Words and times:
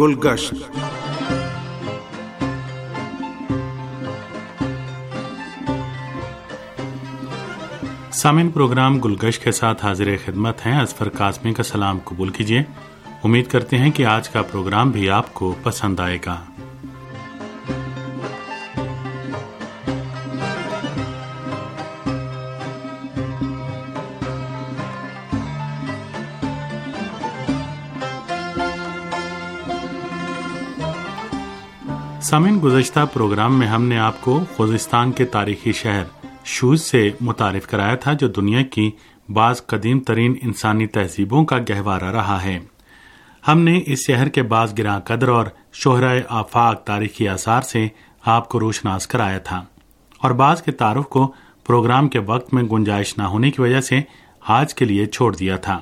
گلگشت۔ 0.00 0.54
سامن 8.12 8.50
پروگرام 8.50 8.98
گلگش 8.98 9.38
کے 9.38 9.52
ساتھ 9.52 9.84
حاضر 9.84 10.16
خدمت 10.26 10.66
ہیں۔ 10.66 10.80
اسفر 10.80 11.08
قاسمی 11.08 11.54
کا 11.54 11.62
سلام 11.62 11.98
قبول 12.04 12.28
کیجیے 12.28 12.62
امید 13.24 13.46
کرتے 13.46 13.78
ہیں 13.78 13.90
کہ 13.90 14.06
آج 14.06 14.28
کا 14.28 14.42
پروگرام 14.42 14.90
بھی 14.90 15.10
آپ 15.10 15.34
کو 15.34 15.54
پسند 15.62 16.00
آئے 16.00 16.18
گا۔ 16.26 16.44
سامن 32.30 32.58
گزشتہ 32.64 33.00
پروگرام 33.12 33.58
میں 33.58 33.66
ہم 33.66 33.84
نے 33.84 33.98
آپ 33.98 34.20
کو 34.20 34.40
خوزستان 34.56 35.12
کے 35.12 35.24
تاریخی 35.24 35.72
شہر 35.72 36.02
شوز 36.44 36.82
سے 36.82 37.10
متعارف 37.20 37.66
کرایا 37.66 37.94
تھا، 37.94 38.12
جو 38.12 38.28
دنیا 38.28 38.62
کی 38.62 38.90
بعض 39.28 39.66
قدیم 39.66 40.00
ترین 40.00 40.34
انسانی 40.42 40.86
تہذیبوں 40.86 41.44
کا 41.44 41.58
گہوارہ 41.58 42.04
رہا 42.04 42.42
ہے۔ 42.42 42.58
ہم 43.48 43.58
نے 43.58 43.80
اس 43.86 44.06
شہر 44.06 44.28
کے 44.28 44.42
بعض 44.42 44.78
گراں 44.78 45.00
قدر 45.00 45.28
اور 45.28 45.46
شہرۂ 45.72 46.18
آفاق 46.28 46.84
تاریخی 46.84 47.28
آثار 47.28 47.62
سے 47.62 47.88
آپ 48.24 48.48
کو 48.48 48.60
روشناس 48.60 49.06
کرایا 49.06 49.38
تھا۔ 49.38 49.64
اور 50.18 50.30
بعض 50.30 50.62
کے 50.62 50.72
تعارف 50.72 51.06
کو 51.08 51.32
پروگرام 51.66 52.08
کے 52.08 52.18
وقت 52.18 52.54
میں 52.54 52.62
گنجائش 52.62 53.18
نہ 53.18 53.22
ہونے 53.22 53.50
کی 53.50 53.62
وجہ 53.62 53.80
سے 53.80 54.00
آج 54.46 54.74
کے 54.74 54.84
لیے 54.84 55.06
چھوڑ 55.06 55.36
دیا 55.36 55.56
تھا۔ 55.56 55.80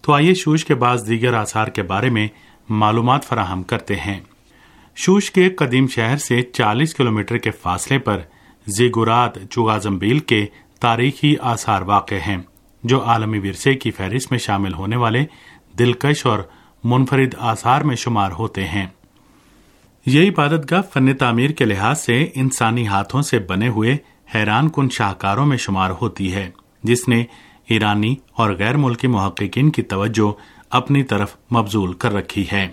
تو 0.00 0.12
آئیے 0.12 0.34
شوش 0.34 0.64
کے 0.64 0.74
بعض 0.74 1.08
دیگر 1.08 1.34
آثار 1.34 1.66
کے 1.66 1.82
بارے 1.82 2.10
میں 2.10 2.28
معلومات 2.68 3.24
فراہم 3.24 3.62
کرتے 3.62 3.96
ہیں۔ 3.96 4.20
شوش 4.96 5.30
کے 5.30 5.48
قدیم 5.50 5.86
شہر 5.86 6.16
سے 6.16 6.42
چالیس 6.42 6.94
کلومیٹر 6.94 7.36
کے 7.36 7.50
فاصلے 7.50 7.98
پر 7.98 8.20
زیگورات 8.66 9.50
چوگازمبیل 9.50 10.18
کے 10.18 10.46
تاریخی 10.80 11.36
آثار 11.40 11.82
واقع 11.82 12.14
ہیں، 12.26 12.38
جو 12.84 13.04
عالمی 13.04 13.38
ورثے 13.38 13.74
کی 13.74 13.90
فہرست 13.90 14.30
میں 14.30 14.38
شامل 14.38 14.74
ہونے 14.74 14.96
والے 14.96 15.24
دلکش 15.78 16.26
اور 16.26 16.38
منفرد 16.84 17.34
آثار 17.38 17.80
میں 17.80 17.96
شمار 17.96 18.30
ہوتے 18.30 18.64
ہیں۔ 18.64 18.86
یہ 20.06 20.30
عبادت 20.30 20.70
گاہ 20.70 20.82
فن 20.92 21.16
تعمیر 21.16 21.50
کے 21.50 21.64
لحاظ 21.64 22.00
سے 22.00 22.28
انسانی 22.34 22.86
ہاتھوں 22.86 23.22
سے 23.22 23.38
بنے 23.38 23.68
ہوئے 23.68 23.96
حیران 24.34 24.68
کن 24.68 24.88
شاہکاروں 24.90 25.46
میں 25.46 25.56
شمار 25.56 25.90
ہوتی 25.90 26.34
ہے، 26.34 26.50
جس 26.82 27.08
نے 27.08 27.24
ایرانی 27.68 28.16
اور 28.32 28.50
غیر 28.50 28.76
ملکی 28.76 29.06
محققین 29.06 29.70
کی 29.70 29.82
توجہ 29.82 30.32
اپنی 30.70 31.02
طرف 31.02 31.36
مبزول 31.52 31.92
کر 31.92 32.12
رکھی 32.12 32.44
ہے۔ 32.52 32.68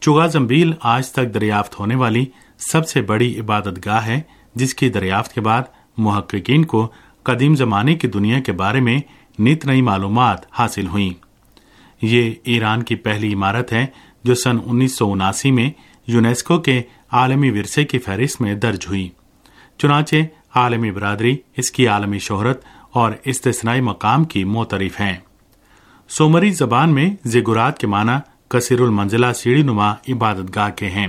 چگا 0.00 0.26
زمبیل 0.26 0.72
آج 0.80 1.10
تک 1.10 1.34
دریافت 1.34 1.80
ہونے 1.80 1.94
والی 1.94 2.24
سب 2.58 2.88
سے 2.88 3.02
بڑی 3.02 3.40
عبادت 3.40 3.86
گاہ 3.86 4.06
ہے، 4.06 4.20
جس 4.54 4.74
کی 4.74 4.88
دریافت 4.88 5.34
کے 5.34 5.40
بعد 5.40 5.62
محققین 5.96 6.64
کو 6.64 6.88
قدیم 7.22 7.54
زمانے 7.54 7.94
کی 7.94 8.08
دنیا 8.08 8.40
کے 8.40 8.52
بارے 8.52 8.80
میں 8.80 8.98
نت 9.38 9.66
نئی 9.66 9.82
معلومات 9.82 10.38
حاصل 10.50 10.86
ہوئیں۔ 10.86 11.10
یہ 12.02 12.32
ایران 12.44 12.82
کی 12.82 12.94
پہلی 12.94 13.34
عمارت 13.34 13.72
ہے 13.72 13.86
جو 14.24 14.34
سن 14.34 14.56
انیس 14.66 14.96
سو 14.96 15.12
اناسی 15.12 15.50
میں 15.50 15.70
یونیسکو 16.06 16.58
کے 16.58 16.82
عالمی 17.12 17.50
ورثے 17.50 17.84
کی 17.84 17.98
فہرست 17.98 18.40
میں 18.40 18.54
درج 18.54 18.86
ہوئی۔ 18.88 19.08
چنانچہ 19.78 20.16
عالمی 20.54 20.90
برادری 20.90 21.36
اس 21.56 21.70
کی 21.70 21.88
عالمی 21.88 22.18
شہرت 22.18 22.64
اور 22.92 23.12
استثنائی 23.24 23.80
مقام 23.80 24.24
کی 24.24 24.44
موترف 24.44 25.00
ہیں۔ 25.00 25.16
سومری 26.08 26.50
زبان 26.50 26.94
میں 26.94 27.10
زیگورات 27.24 27.78
کے 27.78 27.86
معنی 27.86 28.35
کثیر 28.50 28.80
المنزلہ 28.80 29.32
سیڑھی 29.32 29.62
نما 29.62 29.92
عبادت 30.08 30.54
گاہ 30.54 30.70
کے 30.70 30.86
ہیں۔ 30.86 31.06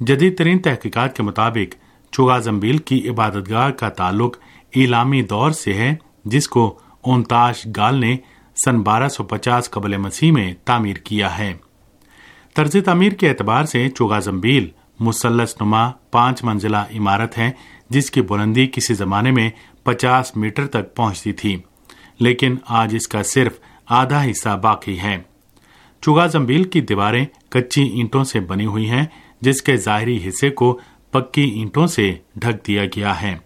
جدید 0.00 0.38
ترین 0.38 0.58
تحقیقات 0.58 1.16
کے 1.16 1.22
مطابق 1.22 1.74
چوگا 2.12 2.38
زمبیل 2.38 2.78
کی 2.78 3.08
عبادت 3.08 3.50
گاہ 3.50 3.70
کا 3.70 3.88
تعلق 3.88 4.36
ایلامی 4.70 5.22
دور 5.22 5.50
سے 5.50 5.74
ہے، 5.74 5.94
جس 6.24 6.48
کو 6.48 6.78
اونتاش 7.00 7.66
گال 7.76 7.94
نے 7.94 8.16
سن 8.56 8.80
بارہ 8.80 9.08
سو 9.08 9.24
پچاس 9.24 9.70
قبل 9.70 9.96
مسیح 9.96 10.32
میں 10.32 10.54
تعمیر 10.64 10.96
کیا 10.96 11.38
ہے۔ 11.38 11.52
طرز 12.54 12.76
تعمیر 12.84 13.12
کے 13.12 13.28
اعتبار 13.28 13.64
سے 13.64 13.88
چوگا 13.88 14.18
زمبیل 14.18 14.68
مسلس 15.00 15.60
نما 15.60 15.90
پانچ 16.10 16.44
منزلہ 16.44 16.82
عمارت 16.96 17.38
ہے، 17.38 17.50
جس 17.90 18.10
کی 18.10 18.22
بلندی 18.22 18.66
کسی 18.66 18.94
زمانے 18.94 19.30
میں 19.30 19.50
پچاس 19.82 20.36
میٹر 20.36 20.66
تک 20.66 20.94
پہنچتی 20.96 21.32
تھی، 21.32 21.56
لیکن 22.18 22.56
آج 22.68 22.96
اس 22.96 23.08
کا 23.08 23.22
صرف 23.22 23.60
آدھا 23.86 24.30
حصہ 24.30 24.60
باقی 24.62 24.98
ہے۔ 24.98 25.16
چوگا 26.02 26.26
زمبیل 26.26 26.64
کی 26.64 26.80
دیواریں 26.80 27.24
کچی 27.50 27.82
اینٹوں 27.82 28.24
سے 28.24 28.40
بنی 28.40 28.66
ہوئی 28.66 28.90
ہیں، 28.90 29.06
جس 29.40 29.62
کے 29.62 29.76
ظاہری 29.76 30.28
حصے 30.28 30.50
کو 30.50 30.80
پکی 31.10 31.42
اینٹوں 31.42 31.86
سے 31.86 32.14
ڈھک 32.36 32.66
دیا 32.66 32.84
گیا 32.84 33.22
ہے۔ 33.22 33.36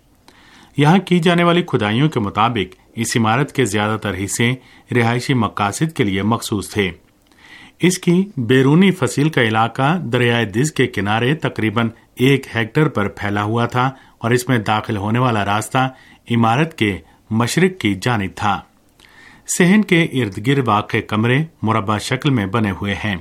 یہاں 0.76 0.98
کی 0.98 1.18
جانے 1.18 1.44
والی 1.44 1.62
کھدائیوں 1.62 2.08
کے 2.08 2.20
مطابق 2.20 2.74
اس 2.96 3.16
عمارت 3.16 3.52
کے 3.52 3.64
زیادہ 3.64 3.98
تر 3.98 4.14
حصے 4.24 4.52
رہائشی 4.94 5.34
مقاصد 5.34 5.92
کے 5.92 6.04
لیے 6.04 6.22
مخصوص 6.22 6.70
تھے۔ 6.70 6.90
اس 7.82 7.98
کی 7.98 8.24
بیرونی 8.36 8.90
فصیل 8.90 9.28
کا 9.28 9.42
علاقہ 9.42 9.98
دریائے 9.98 10.44
دز 10.44 10.72
کے 10.72 10.86
کنارے 10.86 11.34
تقریباً 11.34 11.88
ایک 12.14 12.56
ہیکٹر 12.56 12.88
پر 12.88 13.08
پھیلا 13.08 13.42
ہوا 13.42 13.66
تھا 13.66 13.90
اور 14.18 14.30
اس 14.30 14.48
میں 14.48 14.58
داخل 14.58 14.96
ہونے 14.96 15.18
والا 15.18 15.44
راستہ 15.44 15.88
عمارت 16.30 16.78
کے 16.78 16.98
مشرق 17.30 17.80
کی 17.80 17.94
جانب 17.94 18.30
تھا۔ 18.36 18.60
سہن 19.58 19.82
کے 19.82 20.02
ارد 20.04 20.46
گرد 20.46 20.68
واقع 20.68 20.96
کمرے 21.08 21.38
مربع 21.62 21.98
شکل 21.98 22.30
میں 22.30 22.46
بنے 22.46 22.70
ہوئے 22.70 22.94
ہیں، 23.04 23.16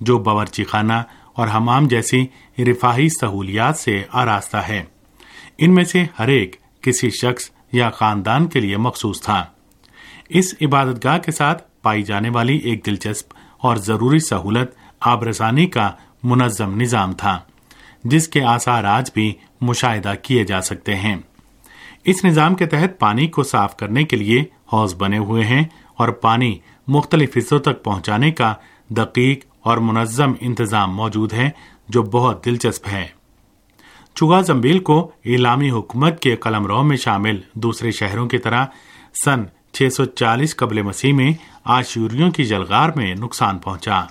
جو 0.00 0.18
باورچی 0.18 0.64
خانہ 0.64 0.92
اور 1.34 1.48
حمام 1.54 1.86
جیسی 1.86 2.26
رفاہی 2.58 3.08
سہولیات 3.08 3.78
سے 3.78 4.02
آراستہ 4.12 4.56
ہے۔ 4.56 4.84
ان 5.58 5.74
میں 5.74 5.84
سے 5.84 6.04
ہر 6.18 6.28
ایک 6.28 6.56
کسی 6.82 7.10
شخص 7.10 7.50
یا 7.72 7.90
خاندان 7.90 8.46
کے 8.46 8.60
لیے 8.60 8.76
مخصوص 8.76 9.22
تھا۔ 9.22 9.44
اس 10.28 10.54
عبادت 10.62 11.04
گاہ 11.04 11.18
کے 11.18 11.32
ساتھ 11.32 11.62
پائی 11.82 12.02
جانے 12.02 12.30
والی 12.30 12.56
ایک 12.58 12.86
دلچسپ 12.86 13.34
اور 13.58 13.76
ضروری 13.76 14.18
سہولت 14.18 14.70
آبرسانی 15.00 15.66
کا 15.66 15.90
منظم 16.22 16.80
نظام 16.80 17.12
تھا، 17.12 17.38
جس 18.04 18.28
کے 18.28 18.42
آثار 18.42 18.84
آج 18.84 19.10
بھی 19.14 19.32
مشاہدہ 19.60 20.14
کیے 20.22 20.44
جا 20.44 20.60
سکتے 20.60 20.94
ہیں۔ 20.96 21.16
اس 22.04 22.24
نظام 22.24 22.54
کے 22.54 22.66
تحت 22.66 22.98
پانی 22.98 23.26
کو 23.26 23.42
صاف 23.42 23.76
کرنے 23.76 24.04
کے 24.04 24.16
لیے 24.16 24.44
حوض 24.72 24.94
بنے 24.94 25.18
ہوئے 25.18 25.44
ہیں 25.44 25.64
اور 25.96 26.08
پانی 26.08 26.58
مختلف 26.88 27.36
حصوں 27.36 27.58
تک 27.58 27.84
پہنچانے 27.84 28.30
کا 28.30 28.54
دقیق 28.88 29.44
اور 29.60 29.78
منظم 29.78 30.32
انتظام 30.40 30.96
موجود 30.96 31.32
ہے 31.32 31.50
جو 31.88 32.02
بہت 32.02 32.44
دلچسپ 32.44 32.88
ہے۔ 32.92 33.06
چگا 34.14 34.40
زمبیل 34.40 34.78
کو 34.78 35.10
ایلامی 35.22 35.70
حکومت 35.70 36.20
کے 36.20 36.36
قلم 36.36 36.66
رو 36.66 36.82
میں 36.82 36.96
شامل 36.96 37.40
دوسرے 37.54 37.90
شہروں 37.90 38.28
کی 38.28 38.38
طرح 38.38 38.66
سن 39.24 39.42
640 39.72 40.56
قبل 40.56 40.82
مسیح 40.82 41.12
میں 41.12 41.32
آشوریوں 41.64 42.30
کی 42.30 42.44
جلغار 42.44 42.90
میں 42.96 43.14
نقصان 43.14 43.58
پہنچا۔ 43.58 44.04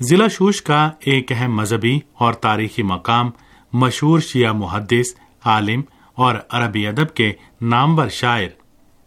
ضلع 0.00 0.28
شوش 0.28 0.62
کا 0.62 0.90
ایک 1.00 1.32
اہم 1.32 1.56
مذہبی 1.56 2.00
اور 2.14 2.32
تاریخی 2.32 2.82
مقام، 2.82 3.30
مشہور 3.72 4.20
شیعہ 4.20 4.52
محدث، 4.52 5.14
عالم 5.44 5.82
اور 6.14 6.34
عربی 6.50 6.86
ادب 6.86 7.14
کے 7.14 7.32
نامور 7.60 8.08
شاعر 8.08 8.48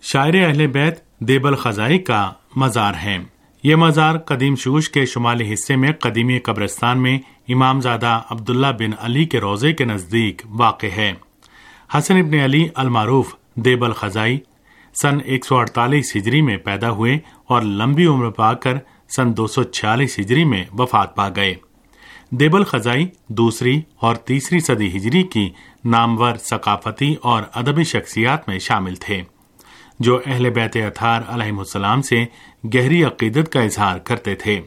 شاعر 0.10 0.34
اہل 0.34 0.68
بیت 0.68 1.20
دیبل 1.20 1.56
خزائی 1.56 2.00
کا 2.00 2.32
مزار 2.56 2.94
ہے۔ 3.04 3.18
یہ 3.64 3.76
مزار 3.76 4.18
قدیم 4.18 4.56
شوش 4.56 4.90
کے 4.90 5.06
شمالی 5.06 5.54
حصے 5.54 5.76
میں 5.76 5.92
قدیمی 5.92 6.40
قبرستان 6.40 7.02
میں 7.02 7.20
امام 7.48 7.82
زادہ 7.82 8.22
عبداللہ 8.30 8.68
بن 8.80 8.92
علی 9.00 9.26
کے 9.26 9.40
روزے 9.40 9.74
کے 9.74 9.86
نزدیک 9.86 10.42
واقع 10.46 10.86
ہے۔ 10.96 11.14
حسن 11.98 12.18
ابن 12.18 12.34
علی 12.34 12.68
المعروف 12.76 13.36
دیبل 13.56 13.94
خزائی 13.94 14.40
سن 15.02 15.18
ایک 15.26 15.46
سو 15.46 15.58
اڑتالیس 15.58 16.16
ہجری 16.16 16.42
میں 16.42 16.58
پیدا 16.58 16.92
ہوئے 16.92 17.18
اور 17.48 17.62
لمبی 17.62 18.06
عمر 18.06 18.30
پا 18.30 18.54
کر 18.54 18.78
سن 19.16 19.38
دو 19.38 19.48
سو 19.48 19.64
چھیالیس 19.64 20.20
ہجری 20.20 20.44
میں 20.44 20.64
وفات 20.78 21.16
پا 21.16 21.30
گئے۔ 21.36 21.56
دیبل 22.30 22.64
خزائی 22.64 23.08
دوسری 23.28 23.82
اور 23.96 24.16
تیسری 24.16 24.60
صدی 24.60 24.98
ہجری 24.98 25.24
کی 25.24 25.50
نامور 25.86 26.36
ثقافتی 26.36 27.16
اور 27.22 27.44
ادبی 27.54 27.84
شخصیات 27.84 28.50
میں 28.50 28.60
شامل 28.60 28.96
تھے۔ 28.96 29.24
جو 30.00 30.22
اہل 30.26 30.50
بیت 30.50 30.76
اتھار 30.76 31.22
علیہ 31.28 31.58
السلام 31.58 32.02
سے 32.02 32.26
گہری 32.76 33.04
عقیدت 33.04 33.52
کا 33.52 33.62
اظہار 33.62 34.00
کرتے 34.00 34.36
تھے۔ 34.36 34.62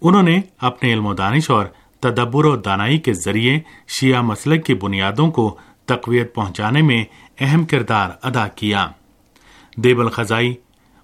انہوں 0.00 0.22
نے 0.22 0.40
اپنے 0.58 0.92
علم 0.92 1.06
و 1.06 1.14
دانش 1.14 1.50
اور 1.50 1.66
تدبر 2.00 2.44
و 2.44 2.56
دانائی 2.56 2.98
کے 2.98 3.12
ذریعے 3.12 3.60
شیعہ 3.88 4.22
مسلک 4.22 4.66
کی 4.66 4.74
بنیادوں 4.74 5.30
کو 5.30 5.56
تقویت 5.86 6.34
پہنچانے 6.34 6.82
میں 6.82 7.04
اہم 7.40 7.64
کردار 7.64 8.10
ادا 8.22 8.48
کیا۔ 8.48 8.88
دیب 9.76 10.00
الخزائی 10.00 10.54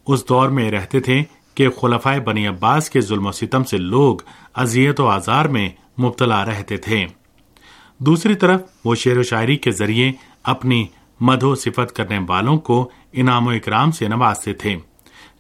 اس 0.07 0.29
دور 0.29 0.49
میں 0.49 0.71
رہتے 0.71 1.01
تھے 1.01 1.23
کہ 1.55 1.71
خلفائے 1.71 2.21
بنی 2.21 2.47
عباس 2.47 2.91
کے 2.91 3.01
ظلم 3.01 3.27
و 3.27 3.33
ستم 3.33 3.65
سے 3.65 3.77
لوگ 3.77 4.17
اذیت 4.55 5.01
و 5.01 5.09
آزار 5.09 5.45
میں 5.45 5.69
مبتلا 6.01 6.45
رہتے 6.45 6.77
تھے۔ 6.77 7.07
دوسری 7.99 8.35
طرف 8.35 8.61
وہ 8.85 8.95
شعر 8.95 9.19
و 9.19 9.23
شاعری 9.23 9.57
کے 9.57 9.71
ذریعے 9.71 10.13
اپنی 10.43 10.87
مدھو 11.21 11.55
صفت 11.55 11.97
کرنے 11.97 12.19
والوں 12.29 12.57
کو 12.57 12.91
انعام 13.13 13.47
و 13.47 13.51
اکرام 13.51 13.91
سے 13.91 14.09
نوازتے 14.09 14.53
تھے۔ 14.53 14.77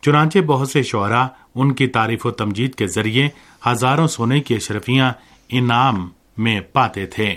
چنانچہ 0.02 0.38
بہت 0.38 0.70
سے 0.70 0.82
شعرا 0.82 1.28
ان 1.54 1.74
کی 1.74 1.86
تعریف 1.86 2.26
و 2.26 2.30
تمجید 2.30 2.74
کے 2.74 2.86
ذریعے 2.86 3.28
ہزاروں 3.66 4.06
سونے 4.06 4.40
کی 4.40 4.54
اشرفیاں 4.54 5.12
انعام 5.48 6.08
میں 6.38 6.60
پاتے 6.60 7.06
تھے۔ 7.06 7.34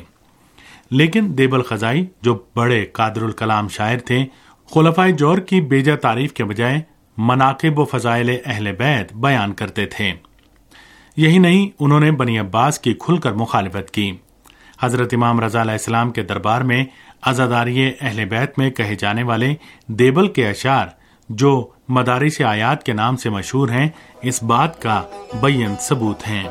لیکن 0.92 1.38
دیب 1.38 1.56
الخزائی 1.56 2.06
جو 2.22 2.40
بڑے 2.56 2.86
قادر 2.86 3.22
الکلام 3.22 3.68
شاعر 3.68 3.98
تھے 3.98 4.26
خلفۂ 4.74 5.10
جور 5.18 5.38
کی 5.38 5.62
بیجا 5.62 5.96
تعریف 5.96 6.34
کے 6.34 6.44
بجائے 6.44 6.82
مناقب 7.18 7.80
و 7.80 7.86
فضائل 7.86 8.30
اہل 8.46 8.72
بیت 8.72 9.14
بیان 9.14 9.54
کرتے 9.54 9.86
تھے۔ 9.86 10.14
یہی 11.18 11.38
نہیں، 11.38 11.70
انہوں 11.80 12.00
نے 12.00 12.12
بنی 12.12 12.40
عباس 12.40 12.80
کی 12.80 12.94
کھل 12.94 13.18
کر 13.18 13.34
مخالفت 13.34 13.92
کی۔ 13.92 14.18
حضرت 14.82 15.14
امام 15.14 15.40
رضا 15.40 15.62
علیہ 15.62 15.72
السلام 15.72 16.12
کے 16.12 16.22
دربار 16.22 16.62
میں 16.62 16.86
ازاداری 17.22 17.92
اہل 18.02 18.26
بیت 18.26 18.60
میں 18.60 18.70
کہے 18.70 18.96
جانے 18.96 19.24
والے 19.24 19.54
دیبل 19.88 20.28
کے 20.28 20.50
اشعار 20.50 20.88
جو 21.30 21.68
مدارس 21.90 22.42
آیات 22.42 22.84
کے 22.84 22.94
نام 22.94 23.18
سے 23.18 23.30
مشہور 23.30 23.70
ہیں، 23.70 23.90
اس 24.22 24.44
بات 24.44 24.82
کا 24.82 25.04
بین 25.42 25.76
ثبوت 25.80 26.28
ہیں۔ 26.28 26.44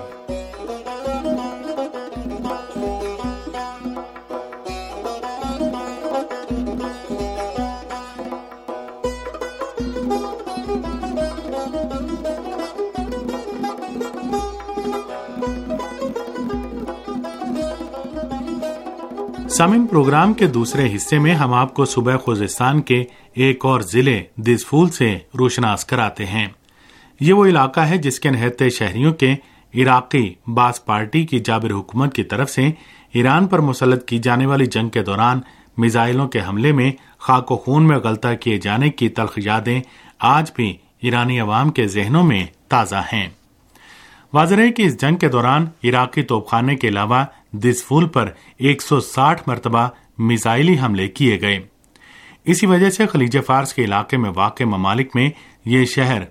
سامن 19.50 19.87
پروگرام 19.87 20.32
کے 20.32 20.47
دوسرے 20.47 20.97
حصے 20.97 21.19
میں 21.19 21.35
ہم 21.35 21.55
آپ 21.55 21.75
کو 21.75 21.85
صبح 21.85 22.17
خوزستان 22.17 22.81
کے 22.81 23.05
ایک 23.35 23.64
اور 23.64 23.81
ضلع 23.81 24.19
دزفول 24.37 24.88
سے 24.91 25.19
روشناس 25.38 25.85
کراتے 25.85 26.26
ہیں۔ 26.26 26.47
یہ 27.20 27.32
وہ 27.32 27.47
علاقہ 27.47 27.81
ہے 27.81 27.99
جس 27.99 28.20
کے 28.20 28.31
نہتے 28.31 28.70
شہریوں 28.70 29.12
کے 29.12 29.35
عراقی 29.75 30.35
باس 30.47 30.85
پارٹی 30.85 31.26
کی 31.26 31.38
جابر 31.38 31.70
حکومت 31.70 32.14
کی 32.14 32.25
طرف 32.25 32.50
سے 32.50 32.70
ایران 33.12 33.47
پر 33.47 33.58
مسلط 33.58 34.05
کی 34.05 34.19
جانے 34.19 34.47
والی 34.47 34.67
جنگ 34.67 34.88
کے 34.88 35.02
دوران 35.02 35.41
میزائلوں 35.79 36.29
کے 36.29 36.41
حملے 36.49 36.73
میں 36.73 36.93
خاک 37.19 37.53
و 37.53 37.56
خون 37.56 37.87
میں 37.87 37.99
غلطہ 37.99 38.29
کیے 38.41 38.58
جانے 38.58 38.91
کی 38.91 39.08
تلخ 39.08 39.32
یادیں 39.37 39.81
آج 40.19 40.50
بھی 40.55 40.76
ایرانی 41.03 41.41
عوام 41.41 41.70
کے 41.70 41.87
ذہنوں 41.87 42.25
میں 42.25 42.46
تازہ 42.69 43.03
ہیں۔ 43.12 43.29
واضح 44.32 44.55
ہے 44.55 44.73
کہ 44.73 44.82
اس 44.82 45.00
جنگ 45.00 45.17
کے 45.17 45.29
دوران 45.29 45.67
عراقی 45.85 46.23
توپخانے 46.23 46.76
کے 46.76 46.88
علاوہ 46.88 47.25
دسفول 47.52 48.08
پر 48.08 48.31
ایک 48.58 48.82
سو 48.82 49.00
ساٹھ 49.00 49.43
مرتبہ 49.47 49.88
میزائلی 50.19 50.76
حملے 50.79 51.08
کیے 51.08 51.41
گئے۔ 51.41 51.61
اسی 52.44 52.67
وجہ 52.67 52.91
سے 52.91 53.06
خلیج 53.06 53.37
فارس 53.47 53.75
کے 53.75 53.85
علاقے 53.85 54.17
میں 54.17 54.31
واقع 54.37 54.64
ممالک 54.64 55.08
میں 55.14 55.31
یہ 55.64 55.85
شہر 55.85 56.23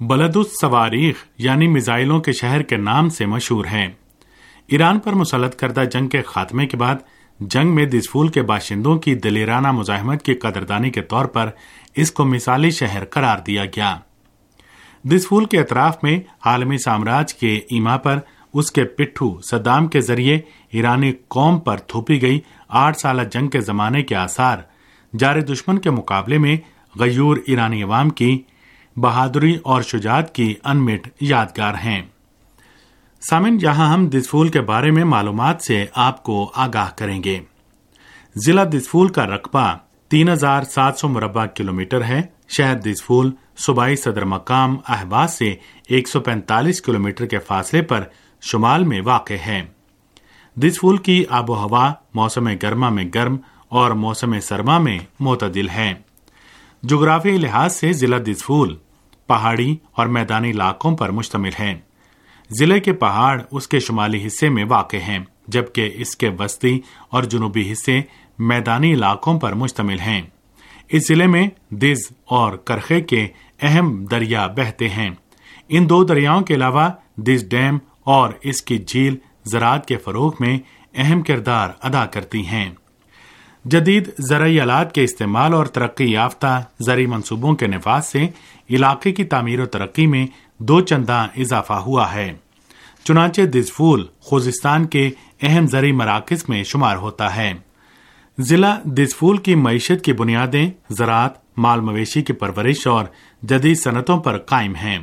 بلد 0.00 0.36
السواریخ 0.36 1.24
یعنی 1.38 1.68
میزائلوں 1.68 2.20
کے 2.20 2.32
شہر 2.32 2.62
کے 2.62 2.76
نام 2.76 3.08
سے 3.08 3.26
مشہور 3.26 3.64
ہے 3.64 3.88
ایران 4.66 4.98
پر 4.98 5.12
مسلط 5.12 5.56
کردہ 5.56 5.82
جنگ 5.92 6.08
کے 6.08 6.22
خاتمے 6.22 6.66
کے 6.66 6.76
بعد 6.76 6.94
جنگ 7.40 7.74
میں 7.74 7.86
دسفول 7.86 8.28
کے 8.28 8.42
باشندوں 8.42 8.98
کی 8.98 9.14
دلیرانہ 9.14 9.72
مزاحمت 9.72 10.22
کی 10.22 10.34
قدردانی 10.34 10.90
کے 10.90 11.02
طور 11.02 11.24
پر 11.24 11.50
اس 11.96 12.12
کو 12.12 12.24
مثالی 12.24 12.70
شہر 12.70 13.04
قرار 13.04 13.38
دیا 13.38 13.64
گیا۔ 13.64 13.96
دسفول 15.04 15.44
کے 15.44 15.60
اطراف 15.60 15.98
میں 16.02 16.20
عالمی 16.44 16.78
سامراج 16.78 17.34
کے 17.34 17.56
ایما 17.56 17.96
پر 17.96 18.18
اس 18.54 18.72
کے 18.72 18.84
پٹھو 18.84 19.40
صدام 19.40 19.88
کے 19.88 20.00
ذریعے 20.00 20.40
ایرانی 20.72 21.12
قوم 21.28 21.58
پر 21.58 21.76
تھوپی 21.76 22.22
گئی 22.22 22.40
آٹھ 22.68 22.96
سالہ 22.96 23.22
جنگ 23.22 23.48
کے 23.48 23.60
زمانے 23.60 24.02
کے 24.02 24.14
آثار۔ 24.14 24.58
جار 25.18 25.40
دشمن 25.40 25.78
کے 25.78 25.90
مقابلے 25.90 26.38
میں 26.38 26.56
غیور 26.98 27.36
ایرانی 27.46 27.82
عوام 27.82 28.10
کی 28.10 28.42
بہادری 28.96 29.56
اور 29.62 29.82
شجاعت 29.82 30.34
کی 30.34 30.54
انمٹ 30.64 31.08
یادگار 31.20 31.74
ہیں۔ 31.74 32.02
سامن 33.30 33.58
جہاں 33.58 33.92
ہم 33.92 34.06
دسفول 34.06 34.48
کے 34.48 34.60
بارے 34.60 34.90
میں 34.90 35.04
معلومات 35.04 35.62
سے 35.62 35.86
آپ 35.94 36.22
کو 36.22 36.52
آگاہ 36.54 36.90
کریں 36.96 37.24
گے۔ 37.24 37.40
ضلع 38.36 38.64
دسفول 38.64 39.08
کا 39.08 39.26
رقبہ 39.26 39.76
تین 40.08 40.28
ہزار 40.28 40.62
سات 40.62 40.98
سو 40.98 41.08
مربع 41.08 41.46
کلومیٹر 41.46 42.04
ہے۔ 42.04 42.22
شہر 42.48 42.74
دسفول 42.74 43.30
صوبائی 43.58 43.96
صدر 43.96 44.24
مقام 44.24 44.76
احباز 44.88 45.34
سے 45.34 45.54
ایک 45.88 46.08
سو 46.08 46.20
پینتالیس 46.20 46.82
کلومیٹر 46.82 47.26
کے 47.26 47.38
فاصلے 47.38 47.82
پر 47.82 48.04
شمال 48.40 48.84
میں 48.84 49.00
واقع 49.00 49.34
ہے 49.46 49.62
دس 50.56 50.80
پھول 50.80 50.96
کی 50.96 51.24
آب 51.28 51.50
و 51.50 51.54
ہوا 51.54 51.92
موسم 52.14 52.48
گرما 52.62 52.88
میں 52.88 53.04
گرم 53.14 53.36
اور 53.68 53.90
موسم 53.90 54.40
سرما 54.40 54.78
میں 54.78 54.98
معتدل 55.20 55.68
ہے 55.68 55.94
جغرافی 56.82 57.30
لحاظ 57.30 57.74
سے 57.74 57.92
ضلع 57.92 58.18
دس 58.18 58.46
پھول 58.46 58.76
پہاڑی 59.26 59.76
اور 59.92 60.06
میدانی 60.06 60.50
علاقوں 60.50 60.96
پر 60.96 61.10
مشتمل 61.10 61.50
ہے 61.60 61.80
ضلع 62.50 62.78
کے 62.78 62.92
پہاڑ 62.92 63.42
اس 63.50 63.68
کے 63.68 63.80
شمالی 63.80 64.26
حصے 64.26 64.48
میں 64.48 64.64
واقع 64.68 64.96
ہیں، 64.96 65.18
جبکہ 65.48 65.90
اس 65.94 66.16
کے 66.16 66.30
وسطی 66.38 66.80
اور 67.08 67.22
جنوبی 67.22 67.72
حصے 67.72 68.00
میدانی 68.38 68.92
علاقوں 68.92 69.40
پر 69.40 69.52
مشتمل 69.52 70.00
ہیں۔ 70.00 70.22
اس 70.88 71.08
ضلع 71.08 71.26
میں 71.26 71.48
دز 71.70 72.12
اور 72.24 72.52
کرخے 72.52 73.00
کے 73.00 73.28
اہم 73.62 74.04
دریا 74.04 74.46
بہتے 74.46 74.88
ہیں۔ 74.88 75.10
ان 75.68 75.88
دو 75.88 76.04
دریاؤں 76.04 76.42
کے 76.42 76.54
علاوہ 76.54 76.88
دز 77.16 77.48
ڈیم 77.48 77.78
اور 78.12 78.30
اس 78.42 78.62
کی 78.62 78.78
جھیل 78.78 79.16
زراعت 79.44 79.88
کے 79.88 79.96
فروغ 79.96 80.32
میں 80.40 80.58
اہم 80.94 81.22
کردار 81.22 81.68
ادا 81.82 82.06
کرتی 82.06 82.46
ہیں۔ 82.46 82.70
جدید 83.64 84.10
زرعی 84.18 84.60
آلات 84.60 84.92
کے 84.92 85.04
استعمال 85.04 85.54
اور 85.54 85.66
ترقی 85.66 86.12
یافتہ 86.12 86.64
زرعی 86.80 87.06
منصوبوں 87.06 87.54
کے 87.54 87.66
نفاذ 87.66 88.06
سے 88.06 88.28
علاقے 88.70 89.12
کی 89.12 89.24
تعمیر 89.24 89.60
و 89.60 89.66
ترقی 89.66 90.06
میں 90.06 90.26
دو 90.58 90.80
چندہ 90.80 91.26
اضافہ 91.36 91.72
ہوا 91.72 92.14
ہے۔ 92.14 92.32
چنانچہ 93.04 93.42
دزفول 93.42 94.06
خوزستان 94.20 94.86
کے 94.86 95.10
اہم 95.42 95.66
زرعی 95.66 95.92
مراکز 95.92 96.44
میں 96.48 96.64
شمار 96.64 96.96
ہوتا 96.96 97.36
ہے۔ 97.36 97.52
ضلع 98.38 98.74
دزفول 98.84 99.36
کی 99.36 99.54
معیشت 99.54 100.04
کی 100.04 100.12
بنیادیں 100.12 100.70
زراعت، 100.90 101.32
مال 101.56 101.80
مویشی 101.80 102.22
کی 102.22 102.32
پرورش 102.32 102.86
اور 102.86 103.04
جدید 103.42 103.78
صنعتوں 103.78 104.20
پر 104.20 104.38
قائم 104.38 104.74
ہیں۔ 104.74 104.98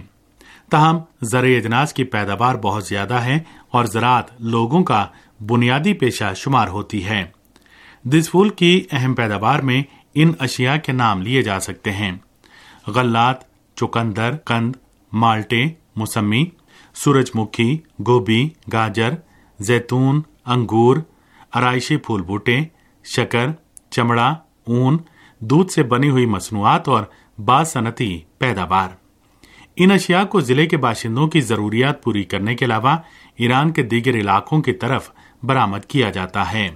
تاہم، 0.71 0.97
زرعی 1.21 1.55
اجناس 1.55 1.93
کی 1.93 2.03
پیداوار 2.03 2.55
بہت 2.55 2.85
زیادہ 2.85 3.13
ہے 3.13 3.39
اور 3.71 3.85
زراعت 3.85 4.41
لوگوں 4.41 4.83
کا 4.83 5.05
بنیادی 5.49 5.93
پیشہ 5.93 6.33
شمار 6.35 6.67
ہوتی 6.67 7.05
ہے۔ 7.05 7.25
دس 8.03 8.31
پھول 8.31 8.49
کی 8.49 8.83
اہم 8.91 9.13
پیداوار 9.13 9.59
میں 9.59 9.83
ان 10.15 10.31
اشیاء 10.39 10.75
کے 10.75 10.91
نام 10.91 11.21
لیے 11.21 11.41
جا 11.41 11.59
سکتے 11.59 11.91
ہیں۔ 11.91 12.11
غلات، 12.87 13.35
چکندر 13.75 14.31
کند 14.45 14.75
مالٹے، 15.13 15.65
موسمی 15.95 16.45
سورج 16.95 17.31
مکھی 17.35 17.77
گوبھی 18.07 18.49
گاجر، 18.73 19.09
زیتون، 19.59 20.21
انگور 20.45 20.97
ارائشی 21.55 21.97
پھول 21.97 22.21
بوٹے، 22.21 22.59
شکر، 23.03 23.47
چمڑا، 23.89 24.35
اون، 24.67 24.97
دودھ 25.39 25.71
سے 25.71 25.83
بنی 25.83 26.09
ہوئی 26.09 26.25
مصنوعات 26.25 26.87
اور 26.87 27.03
باصنتی 27.45 28.21
پیداوار۔ 28.37 28.89
ان 29.79 29.91
اشیاء 29.91 30.23
کو 30.23 30.41
ضلع 30.41 30.65
کے 30.65 30.77
باشندوں 30.77 31.27
کی 31.27 31.41
ضروریات 31.41 32.03
پوری 32.03 32.23
کرنے 32.23 32.55
کے 32.55 32.65
علاوہ 32.65 32.97
ایران 33.35 33.71
کے 33.71 33.83
دیگر 33.83 34.15
علاقوں 34.15 34.61
کی 34.61 34.73
طرف 34.73 35.11
برامد 35.43 35.79
کیا 35.87 36.09
جاتا 36.09 36.51
ہے۔ 36.51 36.69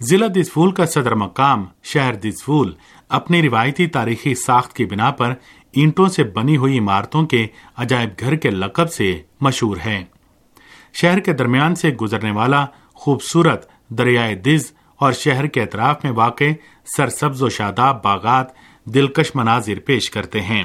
ضلع 0.00 0.26
دسفول 0.36 0.72
کا 0.72 0.86
صدر 0.86 1.14
مقام، 1.14 1.66
شہر 1.82 2.14
دسفول، 2.14 2.74
اپنی 3.08 3.42
روایتی 3.42 3.86
تاریخی 3.86 4.34
ساخت 4.34 4.76
کی 4.76 4.84
بنا 4.84 5.10
پر 5.10 5.34
اینٹوں 5.72 6.08
سے 6.08 6.24
بنی 6.24 6.56
ہوئی 6.56 6.78
عمارتوں 6.78 7.26
کے 7.26 7.46
عجائب 7.76 8.10
گھر 8.20 8.34
کے 8.34 8.50
لقب 8.50 8.92
سے 8.92 9.22
مشہور 9.40 9.76
ہے 9.84 10.04
شہر 10.94 11.20
کے 11.20 11.32
درمیان 11.32 11.74
سے 11.74 11.90
گزرنے 11.90 12.30
والا 12.30 12.66
خوبصورت 12.94 13.70
دریائے 13.88 14.34
دز 14.34 14.72
اور 14.96 15.12
شہر 15.12 15.46
کے 15.46 15.62
اطراف 15.62 16.04
میں 16.04 16.12
واقع 16.12 16.44
سرسبز 16.96 17.42
و 17.42 17.48
شاداب 17.48 18.02
باغات 18.02 18.46
دلکش 18.84 19.36
مناظر 19.36 19.78
پیش 19.78 20.10
کرتے 20.10 20.40
ہیں۔ 20.40 20.64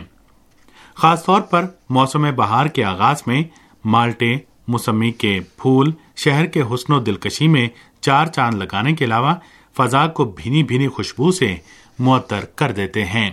خاص 0.98 1.26
طور 1.26 1.42
پر 1.42 1.66
موسم 1.90 2.36
بہار 2.36 2.66
کے 2.66 2.84
آغاز 2.84 3.24
میں 3.28 3.44
مالٹے، 3.86 4.36
موسمی 4.68 5.12
کے 5.12 5.40
پھول، 5.58 5.92
شہر 6.16 6.46
کے 6.46 6.62
حسن 6.74 6.94
و 6.94 7.00
دلکشی 7.00 7.48
میں 7.48 7.68
چار 8.02 8.26
چاند 8.26 8.54
لگانے 8.54 8.94
کے 8.94 9.06
علاوہ 9.06 9.34
فضا 9.78 10.08
کو 10.08 10.26
بھینی 10.26 10.64
بھینی 10.64 10.88
خوشبو 10.88 11.32
سے 11.32 11.56
معطر 12.00 12.46
کر 12.56 12.72
دیتے 12.72 13.06
ہیں۔ 13.06 13.30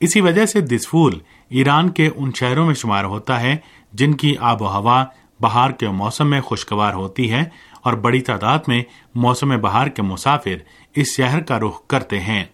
اسی 0.00 0.20
وجہ 0.20 0.46
سے 0.46 0.60
دس 0.60 0.90
پھول 0.90 1.18
ایران 1.48 1.88
کے 1.88 2.10
ان 2.16 2.30
شہروں 2.34 2.66
میں 2.66 2.74
شمار 2.74 3.04
ہوتا 3.04 3.40
ہے 3.40 3.56
جن 3.92 4.14
کی 4.14 4.34
آب 4.40 4.62
و 4.62 4.66
ہوا 4.66 5.04
بہار 5.40 5.70
کے 5.70 5.88
موسم 5.88 6.30
میں 6.30 6.40
خوشگوار 6.40 6.94
ہوتی 6.94 7.32
ہے 7.32 7.44
اور 7.82 7.92
بڑی 7.92 8.20
تعداد 8.20 8.58
میں 8.68 8.82
موسم 9.14 9.60
بہار 9.60 9.86
کے 9.86 10.02
مسافر 10.02 10.56
اس 10.94 11.16
شہر 11.16 11.40
کا 11.40 11.58
رخ 11.58 11.86
کرتے 11.86 12.20
ہیں۔ 12.20 12.44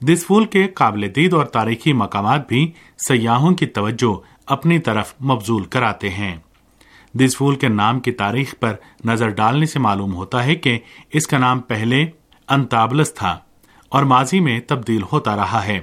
دس 0.00 0.26
پھول 0.26 0.44
کے 0.44 0.66
قابل 0.66 1.14
دید 1.16 1.34
اور 1.34 1.44
تاریخی 1.44 1.92
مقامات 1.92 2.48
بھی 2.48 2.72
سیاحوں 3.08 3.50
کی 3.50 3.66
توجہ 3.66 4.20
اپنی 4.46 4.78
طرف 4.78 5.14
مبزول 5.20 5.64
کراتے 5.64 6.10
ہیں۔ 6.10 6.36
دس 7.14 7.36
پھول 7.36 7.54
کے 7.54 7.68
نام 7.68 8.00
کی 8.00 8.12
تاریخ 8.12 8.54
پر 8.60 8.74
نظر 9.04 9.28
ڈالنے 9.28 9.66
سے 9.66 9.78
معلوم 9.78 10.14
ہوتا 10.14 10.44
ہے 10.44 10.54
کہ 10.54 10.78
اس 11.12 11.26
کا 11.26 11.38
نام 11.38 11.60
پہلے 11.60 12.06
انتابلس 12.48 13.14
تھا 13.14 13.38
اور 13.88 14.02
ماضی 14.02 14.40
میں 14.40 14.60
تبدیل 14.66 15.02
ہوتا 15.12 15.36
رہا 15.36 15.64
ہے۔ 15.64 15.80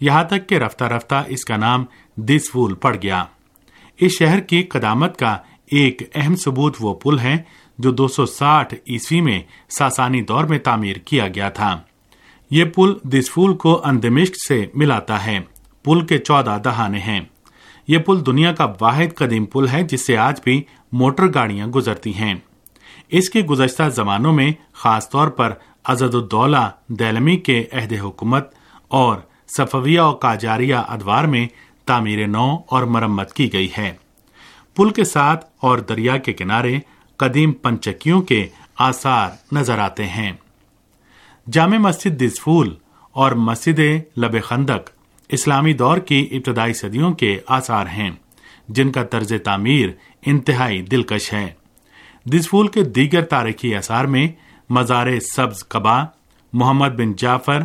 یہاں 0.00 0.24
تک 0.24 0.48
کہ 0.48 0.54
رفتہ 0.54 0.84
رفتہ 0.84 1.24
اس 1.26 1.44
کا 1.44 1.56
نام 1.56 1.84
دس 2.16 2.42
دسفول 2.42 2.74
پڑ 2.74 2.96
گیا۔ 3.02 3.24
اس 4.00 4.12
شہر 4.18 4.40
کی 4.40 4.62
قدامت 4.62 5.18
کا 5.18 5.38
ایک 5.70 6.02
اہم 6.14 6.36
ثبوت 6.36 6.76
وہ 6.80 6.94
پل 6.94 7.18
ہے 7.18 7.36
جو 7.78 7.90
دو 7.90 8.08
سو 8.08 8.26
ساٹھ 8.26 8.74
عیسوی 8.88 9.20
میں 9.20 9.40
ساسانی 9.78 10.22
دور 10.22 10.44
میں 10.44 10.58
تعمیر 10.58 10.96
کیا 10.96 11.28
گیا 11.28 11.48
تھا۔ 11.48 11.80
یہ 12.50 12.64
پل 12.64 12.94
دسفول 13.02 13.56
کو 13.56 13.80
اندمشق 13.84 14.34
سے 14.48 14.66
ملاتا 14.74 15.26
ہے۔ 15.26 15.38
پل 15.84 16.06
کے 16.06 16.18
چودہ 16.18 16.58
دہانے 16.64 16.98
ہیں۔ 16.98 17.20
یہ 17.88 17.98
پل 17.98 18.26
دنیا 18.26 18.52
کا 18.52 18.72
واحد 18.80 19.14
قدیم 19.14 19.44
پل 19.44 19.68
ہے، 19.68 19.82
جس 19.82 20.06
سے 20.06 20.16
آج 20.16 20.40
بھی 20.44 20.62
موٹر 20.92 21.34
گاڑیاں 21.34 21.66
گزرتی 21.66 22.14
ہیں۔ 22.14 22.34
اس 23.08 23.30
کی 23.30 23.44
گزشتہ 23.44 23.82
زمانوں 23.88 24.32
میں 24.32 24.52
خاص 24.72 25.10
طور 25.10 25.28
پر 25.28 25.52
ازد 25.84 26.14
الدولہ، 26.14 26.70
دیلمی 26.88 27.36
کے 27.36 27.64
عہد 27.72 27.92
حکومت 27.92 28.54
اور 28.88 29.16
صفویہ 29.48 30.00
و 30.00 30.12
کاجاریہ 30.12 30.74
ادوار 30.74 31.24
میں 31.24 31.46
تعمیر 31.86 32.26
نو 32.26 32.56
اور 32.66 32.82
مرمت 32.82 33.32
کی 33.32 33.52
گئی 33.52 33.68
ہے۔ 33.78 33.92
پل 34.76 34.90
کے 34.90 35.04
ساتھ 35.04 35.46
اور 35.60 35.78
دریا 35.78 36.16
کے 36.16 36.32
کنارے 36.32 36.78
قدیم 37.16 37.52
پنچکیوں 37.52 38.22
کے 38.22 38.46
آثار 38.78 39.30
نظر 39.52 39.78
آتے 39.78 40.06
ہیں۔ 40.06 40.32
جامع 41.52 41.78
مسجد 41.78 42.20
دسفول 42.20 42.74
اور 43.12 43.32
مسجد 43.32 43.80
لب 44.16 44.42
خندق 44.44 44.90
اسلامی 45.28 45.72
دور 45.72 45.98
کی 45.98 46.28
ابتدائی 46.30 46.72
صدیوں 46.72 47.12
کے 47.12 47.40
آثار 47.46 47.86
ہیں، 47.86 48.10
جن 48.68 48.92
کا 48.92 49.02
طرز 49.02 49.32
تعمیر 49.44 49.88
انتہائی 50.26 50.82
دلکش 50.82 51.32
ہے۔ 51.32 51.50
دسفول 52.24 52.68
کے 52.68 52.82
دیگر 52.82 53.22
تاریخی 53.24 53.74
اثار 53.74 54.04
میں 54.04 54.28
مزار 54.70 55.20
سبز 55.20 55.68
قبا 55.68 56.04
محمد 56.52 56.98
بن 56.98 57.12
جعفر، 57.12 57.62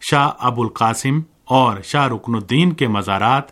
شاہ 0.00 0.30
ابو 0.38 0.62
القاسم 0.62 1.20
اور 1.44 1.82
شاہ 1.84 2.06
رکن 2.06 2.34
الدین 2.34 2.72
کے 2.72 2.88
مزارات 2.88 3.48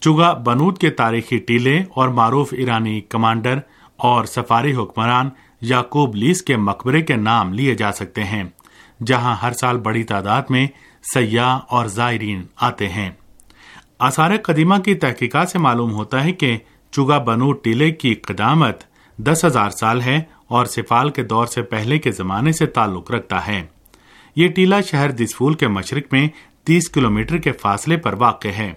چگا 0.00 0.32
بنود 0.32 0.78
کے 0.78 0.90
تاریخی 0.90 1.38
ٹیلے 1.38 1.82
اور 1.90 2.08
معروف 2.08 2.54
ایرانی 2.56 3.00
کمانڈر 3.00 3.58
اور 3.96 4.24
سفاری 4.24 4.74
حکمران 4.74 5.30
یعقوب 5.60 6.14
لیس 6.14 6.42
کے 6.42 6.56
مقبرے 6.56 7.02
کے 7.02 7.16
نام 7.16 7.52
لیے 7.52 7.74
جا 7.74 7.92
سکتے 7.92 8.24
ہیں۔ 8.24 8.44
جہاں 9.06 9.36
ہر 9.42 9.52
سال 9.52 9.78
بڑی 9.78 10.02
تعداد 10.02 10.42
میں 10.50 10.66
سیاح 11.14 11.58
اور 11.68 11.86
زائرین 11.86 12.42
آتے 12.56 12.88
ہیں۔ 12.88 13.10
آثار 13.98 14.36
قدیمہ 14.36 14.74
کی 14.74 14.94
تحقیقات 14.94 15.48
سے 15.48 15.58
معلوم 15.58 15.92
ہوتا 15.92 16.24
ہے 16.24 16.32
کہ 16.32 16.58
چگا 16.90 17.18
بنو 17.18 17.52
ٹیلے 17.52 17.90
کی 17.90 18.14
قدامت 18.14 18.82
دس 19.16 19.44
ہزار 19.44 19.70
سال 19.70 20.00
ہے 20.00 20.22
اور 20.48 20.66
سفال 20.66 21.10
کے 21.10 21.22
دور 21.22 21.46
سے 21.46 21.62
پہلے 21.62 21.98
کے 21.98 22.12
زمانے 22.12 22.52
سے 22.52 22.66
تعلق 22.66 23.10
رکھتا 23.10 23.46
ہے۔ 23.46 23.62
یہ 24.36 24.48
ٹیلا 24.48 24.80
شہر 24.80 25.10
دسفول 25.10 25.54
کے 25.54 25.68
مشرق 25.68 26.02
میں 26.12 26.28
تیس 26.64 26.88
کلومیٹر 26.88 27.38
کے 27.38 27.52
فاصلے 27.52 27.96
پر 27.96 28.12
واقع 28.12 28.48
ہے۔ 28.48 28.72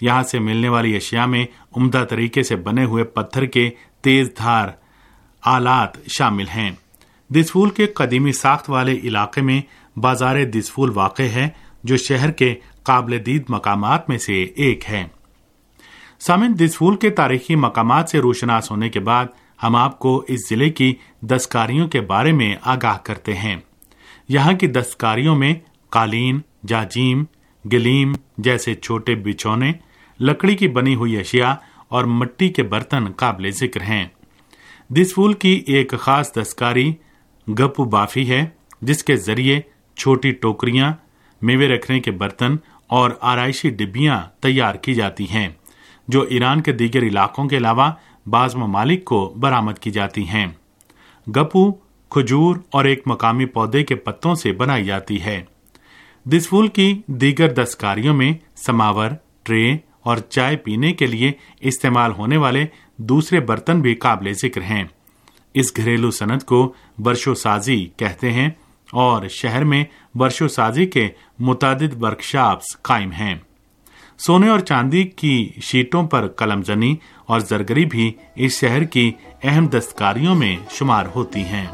یہاں 0.00 0.22
سے 0.22 0.38
ملنے 0.38 0.68
والی 0.68 0.96
اشیاء 0.96 1.26
میں 1.26 1.46
عمدہ 1.76 2.04
طریقے 2.10 2.42
سے 2.42 2.56
بنے 2.56 2.84
ہوئے 2.84 3.04
پتھر 3.04 3.46
کے 3.46 3.70
تیز 4.00 4.30
دھار 4.38 4.68
آلات 5.42 6.06
شامل 6.06 6.48
ہیں۔ 6.48 6.70
دسفول 7.28 7.70
کے 7.70 7.86
قدیمی 7.86 8.32
ساخت 8.32 8.70
والے 8.70 8.92
علاقے 8.92 9.40
میں 9.40 9.60
بازار 9.98 10.44
دسفول 10.44 10.90
واقع 10.94 11.22
ہے، 11.22 11.48
جو 11.84 11.96
شہر 11.96 12.30
کے 12.30 12.54
قابل 12.82 13.26
دید 13.26 13.42
مقامات 13.48 14.08
میں 14.08 14.18
سے 14.18 14.42
ایک 14.42 14.90
ہے۔ 14.90 15.04
سامن 16.20 16.58
دسفول 16.58 16.96
کے 16.96 17.10
تاریخی 17.10 17.54
مقامات 17.54 18.08
سے 18.08 18.18
روشناس 18.18 18.70
ہونے 18.70 18.88
کے 18.88 19.00
بعد 19.00 19.26
ہم 19.62 19.76
آپ 19.76 19.98
کو 19.98 20.24
اس 20.28 20.48
ضلع 20.48 20.68
کی 20.68 20.94
دستکاریوں 21.20 21.88
کے 21.88 22.00
بارے 22.00 22.32
میں 22.32 22.56
آگاہ 22.62 22.98
کرتے 23.02 23.34
ہیں۔ 23.34 23.56
یہاں 24.28 24.52
کی 24.52 24.66
دستکاریوں 24.66 25.36
میں 25.36 25.54
قالین، 25.90 26.40
جاجیم، 26.66 27.24
گلیم 27.72 28.12
جیسے 28.38 28.74
چھوٹے 28.74 29.14
بچونے 29.14 29.72
لکڑی 30.20 30.56
کی 30.56 30.68
بنی 30.68 30.94
ہوئی 30.94 31.16
اشیاء 31.16 31.52
اور 31.88 32.04
مٹی 32.04 32.48
کے 32.48 32.62
برتن 32.62 33.04
قابل 33.16 33.50
ذکر 33.50 33.80
ہیں۔ 33.80 34.06
دس 34.90 35.14
پھول 35.14 35.32
کی 35.32 35.64
ایک 35.66 35.94
خاص 35.98 36.32
دستکاری 36.32 36.92
گپ 37.48 37.80
بافی 37.80 38.28
ہے، 38.30 38.46
جس 38.82 39.04
کے 39.04 39.16
ذریعے 39.16 39.60
چھوٹی 39.96 40.30
ٹوکریاں، 40.30 40.92
میوے 41.42 41.68
رکھنے 41.68 42.00
کے 42.00 42.10
برتن 42.10 42.56
اور 42.86 43.10
آرائشی 43.20 43.70
ڈبیاں 43.70 44.20
تیار 44.40 44.74
کی 44.74 44.94
جاتی 44.94 45.24
ہیں، 45.30 45.48
جو 46.08 46.22
ایران 46.22 46.60
کے 46.60 46.72
دیگر 46.72 47.02
علاقوں 47.02 47.44
کے 47.44 47.56
علاوہ 47.56 47.90
بعض 48.26 48.54
ممالک 48.56 49.04
کو 49.04 49.34
برامد 49.40 49.78
کی 49.78 49.90
جاتی 49.90 50.28
ہیں۔ 50.28 50.46
گپو 51.26 51.72
کھجور 52.10 52.56
اور 52.70 52.84
ایک 52.84 53.02
مقامی 53.06 53.46
پودے 53.46 53.82
کے 53.84 53.94
پتوں 53.94 54.34
سے 54.34 54.52
بنائی 54.52 54.84
جاتی 54.84 55.20
ہے۔ 55.22 55.42
دس 56.24 56.48
پھول 56.48 56.68
کی 56.68 57.02
دیگر 57.06 57.52
دستکاریوں 57.52 58.14
میں 58.14 58.32
سماور، 58.56 59.10
ٹرے 59.42 59.76
اور 60.02 60.16
چائے 60.16 60.56
پینے 60.56 60.92
کے 60.92 61.06
لیے 61.06 61.32
استعمال 61.60 62.12
ہونے 62.12 62.36
والے 62.36 62.64
دوسرے 62.96 63.40
برتن 63.40 63.80
بھی 63.80 63.94
قابل 63.94 64.32
ذکر 64.32 64.62
ہیں۔ 64.62 64.84
اس 65.54 65.76
گھریلو 65.76 66.10
صنعت 66.10 66.44
کو 66.44 66.72
برشو 66.98 67.34
سازی 67.34 67.88
کہتے 67.96 68.32
ہیں 68.32 68.48
اور 68.92 69.28
شہر 69.28 69.64
میں 69.64 69.84
برشو 70.14 70.48
سازی 70.48 70.86
کے 70.86 71.08
متعدد 71.38 72.02
ورکشاپس 72.02 72.82
قائم 72.82 73.12
ہیں۔ 73.12 73.34
سونے 74.18 74.48
اور 74.48 74.58
چاندی 74.58 75.04
کی 75.04 75.50
شیٹوں 75.62 76.06
پر 76.06 76.28
قلم 76.28 76.62
زنی 76.62 76.96
اور 77.26 77.40
زرگری 77.40 77.84
بھی 77.84 78.12
اس 78.34 78.60
شہر 78.60 78.84
کی 78.84 79.12
اہم 79.42 79.66
دستکاریوں 79.66 80.34
میں 80.34 80.56
شمار 80.70 81.04
ہوتی 81.14 81.40
ہیں۔ 81.40 81.66